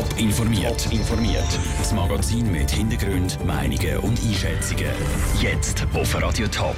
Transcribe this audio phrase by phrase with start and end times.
[0.00, 0.90] Top informiert.
[0.90, 1.58] informiert.
[1.76, 4.86] Das Magazin mit Hintergrund, Meinungen und Einschätzungen.
[5.42, 6.76] Jetzt auf Radio Top.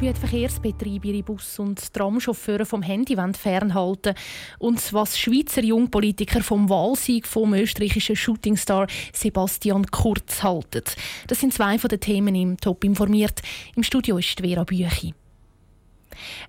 [0.00, 4.14] Wie die Verkehrsbetriebe ihre Bus- und Tramchauffeure vom Handy fernhalten
[4.58, 10.84] und was Schweizer Jungpolitiker vom Wahlsieg vom österreichischen Shootingstar Sebastian Kurz halten.
[11.28, 13.40] Das sind zwei von den Themen im Top informiert.
[13.76, 15.14] Im Studio ist Vera Büchi.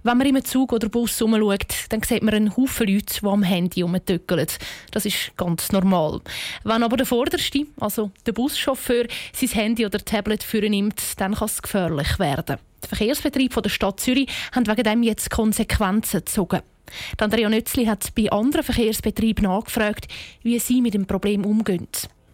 [0.04, 3.43] Wenn man im Zug oder Bus umschaut, dann sieht man einen Haufen Leute, die am
[3.43, 4.48] Handy herumtöckeln.
[4.91, 6.21] Das ist ganz normal.
[6.63, 11.48] Wenn aber der Vorderste, also der Buschauffeur, sein Handy oder Tablet für nimmt, dann kann
[11.48, 12.57] es gefährlich werden.
[12.81, 16.62] Der Verkehrsbetrieb der Stadt Zürich hat wegen dem jetzt Konsequenzen gezogen.
[17.18, 20.07] Andrea Nötzli hat bei anderen Verkehrsbetrieben nachgefragt,
[20.43, 21.88] wie sie mit dem Problem umgehen.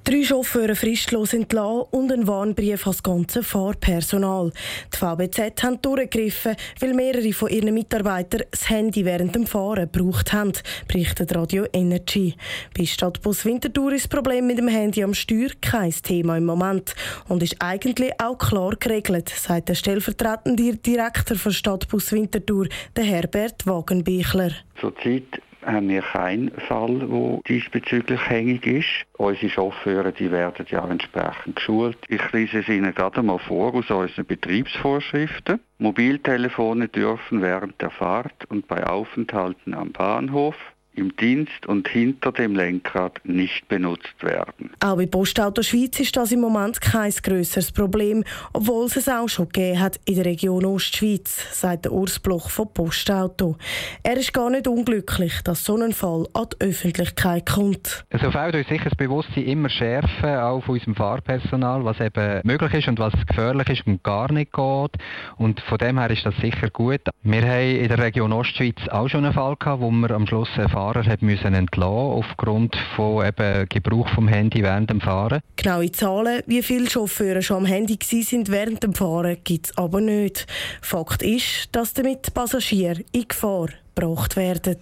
[0.10, 4.52] Drei Chauffeure fristlos entlassen und ein Warnbrief als ganze Fahrpersonal.
[4.92, 10.34] Die VBZ haben durchgegriffen, weil mehrere von ihren Mitarbeitern das Handy während dem Fahren gebraucht
[10.34, 10.54] haben,
[10.88, 12.34] berichtet Radio Energy.
[12.76, 16.96] Bei Stadtbus Winterthur ist das Problem mit dem Handy am Steuer kein Thema im Moment
[17.28, 23.68] und ist eigentlich auch klar geregelt, sagt der stellvertretende Direktor von Stadtbus Winterthur, der Herbert
[23.68, 24.54] Wagenbichler.
[24.82, 29.06] Zurzeit haben wir keinen Fall, der diesbezüglich hängig ist.
[29.18, 31.98] Unsere Chauffeure die werden ja entsprechend geschult.
[32.08, 35.60] Ich lese es Ihnen gerade mal vor aus unseren Betriebsvorschriften.
[35.78, 40.56] Mobiltelefone dürfen während der Fahrt und bei Aufenthalten am Bahnhof
[41.00, 44.72] im Dienst und hinter dem Lenkrad nicht benutzt werden.
[44.82, 49.28] Auch bei Postauto Schweiz ist das im Moment kein grösseres Problem, obwohl es es auch
[49.28, 53.58] schon gegeben hat in der Region Ostschweiz, sagt der Urs Bloch von Postauto.
[54.04, 58.06] Er ist gar nicht unglücklich, dass so ein Fall an die Öffentlichkeit kommt.
[58.12, 62.74] Also fällt uns sicher das Bewusstsein immer schärfen, auch von unserem Fahrpersonal, was eben möglich
[62.74, 64.92] ist und was gefährlich ist und gar nicht geht.
[65.38, 67.02] Und von dem her ist das sicher gut.
[67.24, 70.50] Wir haben in der Region Ostschweiz auch schon einen Fall gehabt, wo wir am Schluss
[70.58, 75.42] einen Fahrer hat müssen entlassen aufgrund von eben Gebrauch vom Handy während dem Fahren.
[75.56, 80.02] Genaue Zahlen, wie viele Chauffeure schon am Handy sind während dem Fahren, gibt es aber
[80.02, 80.48] nicht.
[80.82, 84.78] Fakt ist, dass damit Passagiere in Gefahr gebracht werden.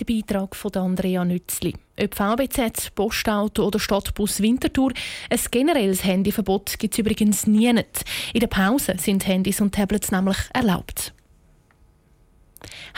[0.00, 1.74] Der Beitrag von Andrea Nützli.
[2.00, 4.92] Ob VBZ, Postauto oder Stadtbus Winterthur,
[5.30, 7.68] ein generelles Handyverbot gibt es übrigens nie.
[7.68, 11.14] In der Pause sind Handys und Tablets nämlich erlaubt.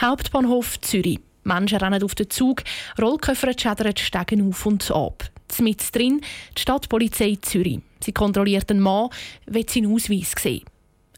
[0.01, 1.19] Hauptbahnhof Zürich.
[1.45, 2.63] Menschen rennen auf den Zug,
[2.99, 5.23] Rollköffer schädern Stegen auf und ab.
[5.59, 6.21] Mit drin
[6.57, 7.79] die Stadtpolizei Zürich.
[8.03, 9.09] Sie kontrolliert einen Mann,
[9.45, 10.65] will seinen Ausweis sehen.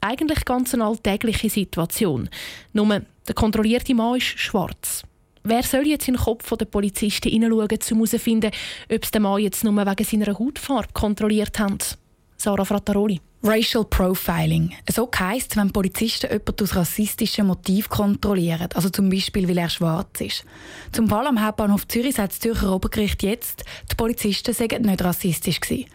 [0.01, 2.29] Eigentlich ganz eine alltägliche Situation.
[2.73, 5.03] Nur, der kontrollierte Mann ist schwarz.
[5.43, 8.51] Wer soll jetzt in den Kopf der Polizisten hineinschauen, um herauszufinden,
[8.93, 11.77] ob sie den Mann jetzt nur wegen seiner Hautfarbe kontrolliert haben?
[12.37, 13.19] Sarah Frattaroli.
[13.43, 14.73] Racial Profiling.
[14.89, 20.21] So heisst wenn Polizisten jemanden aus rassistischen Motiven kontrollieren, also zum Beispiel, weil er schwarz
[20.21, 20.43] ist.
[20.91, 25.59] Zum Fall am Hauptbahnhof Zürich sagt das Zürcher Obergericht jetzt, die Polizisten seien nicht rassistisch
[25.59, 25.85] gewesen.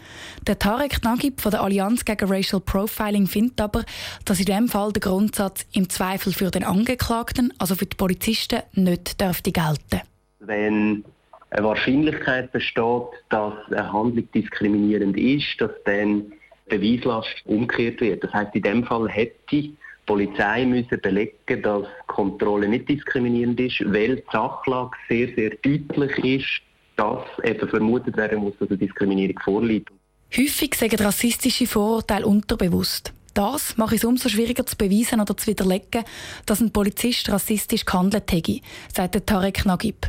[0.47, 3.85] Der Tarek Nagib von der Allianz gegen Racial Profiling findet aber,
[4.25, 8.63] dass in diesem Fall der Grundsatz im Zweifel für den Angeklagten, also für die Polizisten,
[8.75, 10.01] nicht dürfte gelten.
[10.39, 11.05] Wenn
[11.53, 16.33] eine Wahrscheinlichkeit besteht, dass eine Handlung diskriminierend ist, dass dann
[16.67, 18.25] Beweislast umgekehrt wird.
[18.25, 19.77] Das heißt, in dem Fall hätte die
[20.07, 26.63] Polizei müssen belegen, dass Kontrolle nicht diskriminierend ist, weil die Sachlage sehr, sehr deutlich ist,
[26.97, 29.91] dass eben vermutet werden muss, dass eine Diskriminierung vorliegt.
[30.37, 33.13] Häufig sagen rassistische Vorurteile unterbewusst.
[33.35, 36.05] Das macht es umso schwieriger zu beweisen oder zu widerlegen,
[36.47, 38.61] dass ein Polizist rassistisch gehandelt hätte,
[38.95, 40.07] sagt Tarek Nagib.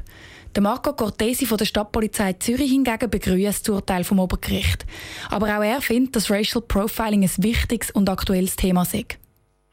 [0.56, 4.86] Der Marco Cortesi von der Stadtpolizei Zürich hingegen begrüßt das Urteil vom Obergericht.
[5.31, 9.06] Aber auch er findet, dass Racial Profiling ein wichtiges und aktuelles Thema sei.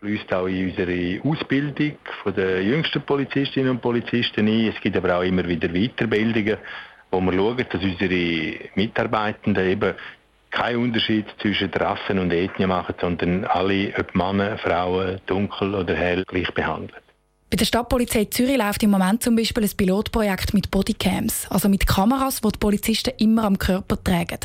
[0.00, 1.98] fließt auch in unsere Ausbildung
[2.34, 4.68] den jüngsten Polizistinnen und Polizisten ein.
[4.68, 6.56] Es gibt aber auch immer wieder Weiterbildungen,
[7.10, 9.94] wo wir schauen, dass unsere Mitarbeitenden eben
[10.50, 16.24] keinen Unterschied zwischen Rassen und Ethnien machen, sondern alle, ob Männer, Frauen, dunkel oder hell,
[16.26, 17.02] gleich behandeln.
[17.50, 21.84] Bei der Stadtpolizei Zürich läuft im Moment zum Beispiel ein Pilotprojekt mit Bodycams, also mit
[21.84, 24.38] Kameras, die die Polizisten immer am Körper tragen.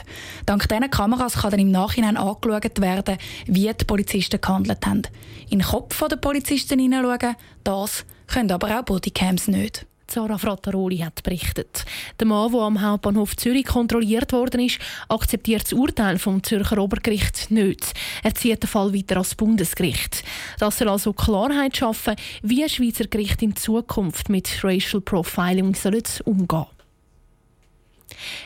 [0.48, 5.04] Dank diesen Kameras kann dann im Nachhinein angeschaut werden, wie die Polizisten gehandelt haben.
[5.52, 9.86] In den Kopf der Polizisten hineinschauen, das können aber auch Bodycams nicht.
[10.16, 11.84] Sarah Frattaroli hat berichtet.
[12.22, 14.80] Der Mann, der am Hauptbahnhof Zürich kontrolliert worden ist,
[15.10, 17.94] akzeptiert das Urteil vom Zürcher Obergericht nicht.
[18.24, 20.24] Er zieht den Fall weiter als Bundesgericht.
[20.58, 26.66] Das soll also Klarheit schaffen, wie Schweizer Gerichte in Zukunft mit Racial Profiling sollen umgehen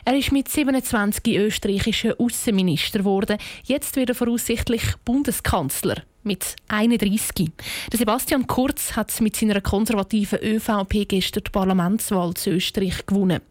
[0.03, 3.37] er ist mit 27 österreichischer Außenminister geworden.
[3.65, 6.03] Jetzt wird er voraussichtlich Bundeskanzler.
[6.29, 7.49] Mit 31.
[7.91, 13.41] Der Sebastian Kurz hat mit seiner konservativen ÖVP gestern die Parlamentswahl zu Österreich gewonnen.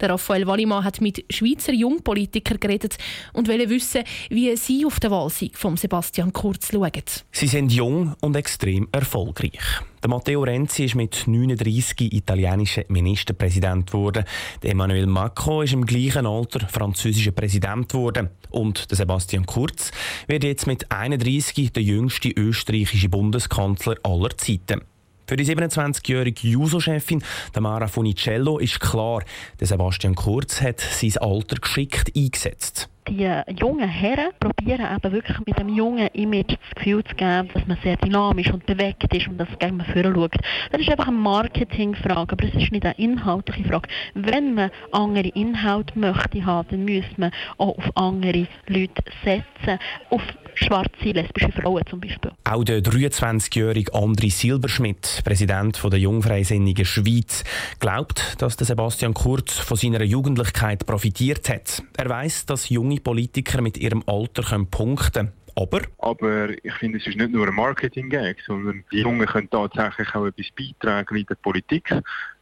[0.00, 2.96] Der Raphael Wallimann hat mit Schweizer Jungpolitikern geredet
[3.34, 6.90] und wollte wissen, wie sie auf den Wahlsieg von Sebastian Kurz schauen.
[7.32, 9.82] Sie sind jung und extrem erfolgreich.
[10.02, 14.24] Der Matteo Renzi ist mit 39 italienischer Ministerpräsident geworden.
[14.60, 18.30] Emmanuel Macron ist im gleichen Alter französischer Präsident geworden.
[18.50, 19.92] Und der Sebastian Kurz
[20.26, 24.82] wird jetzt mit 31 der jüngste österreichische Bundeskanzler aller Zeiten.
[25.26, 27.22] Für die 27-jährige Juso-Chefin
[27.52, 29.22] Tamara Funicello ist klar,
[29.58, 33.28] der Sebastian Kurz hat sein Alter geschickt eingesetzt die
[33.58, 37.76] jungen Herren probieren eben wirklich mit dem jungen Image das Gefühl zu geben, dass man
[37.82, 40.34] sehr dynamisch und bewegt ist und dass gegen man vorne schaut.
[40.70, 43.88] Das ist einfach eine Marketingfrage, aber es ist nicht eine inhaltliche Frage.
[44.14, 49.78] Wenn man andere Inhalte möchte haben, dann müsste man auch auf andere Leute setzen,
[50.10, 50.22] auf
[50.54, 52.32] schwarze lesbische Frauen zum Beispiel.
[52.44, 57.44] Auch der 23-jährige André Silberschmidt, Präsident der Jungfreisinnigen Schweiz,
[57.80, 61.82] glaubt, dass der Sebastian Kurz von seiner Jugendlichkeit profitiert hat.
[61.96, 65.32] Er weiß, dass junge Politiker mit ihrem Alter können punkten können.
[65.54, 65.82] Aber?
[65.98, 70.26] Aber ich finde, es ist nicht nur ein Marketing-Gag, sondern die Jungen können tatsächlich auch
[70.26, 71.90] etwas beitragen in der Politik.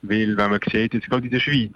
[0.02, 1.72] Weil, wenn man sieht, jetzt gerade in der Schweiz,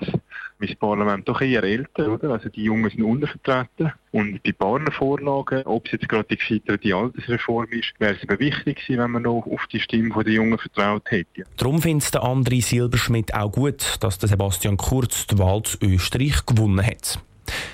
[0.66, 2.30] das Parlament doch eher älter, oder?
[2.30, 3.92] Also die Jungen sind untervertreten.
[4.12, 8.76] Und bei Partnervorlagen, ob es jetzt gerade die gescheiterte Altersreform ist, wäre es eben wichtig
[8.76, 11.44] gewesen, wenn man noch auf die Stimme der Jungen vertraut hätte.
[11.56, 16.46] Darum findet der André Silberschmidt auch gut, dass der Sebastian Kurz die Wahl zu Österreich
[16.46, 17.20] gewonnen hat.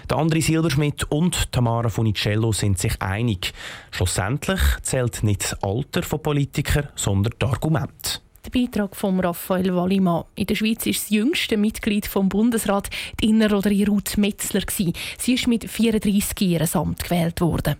[0.08, 3.52] Der André Silberschmidt und Tamara Funicello sind sich einig.
[3.90, 8.22] Schlussendlich zählt nicht das Alter von Politikern, sondern das Argument.
[8.44, 10.24] Der Beitrag von Raphael Wallimann.
[10.34, 12.88] In der Schweiz ist das jüngste Mitglied vom Bundesrat
[13.20, 14.62] die Inner- oder Ruth Metzler.
[14.68, 14.94] Sie
[15.34, 17.76] ist mit 34 Jahren Amt gewählt worden.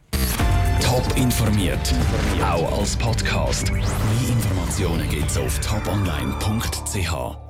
[0.83, 1.95] Top informiert,
[2.43, 3.73] auch als Podcast.
[3.73, 3.83] Mehr
[4.29, 7.41] Informationen gibt es auf toponline.ch.